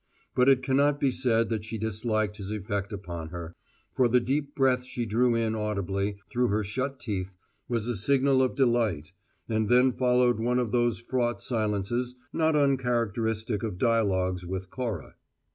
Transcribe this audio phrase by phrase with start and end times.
[0.33, 3.53] But it cannot be said that she disliked his effect upon her;
[3.95, 7.37] for the deep breath she drew in audibly, through her shut teeth,
[7.69, 9.11] was a signal of delight;
[9.47, 15.13] and then followed one of those fraught silences not uncharacteristic of dialogues with Cora.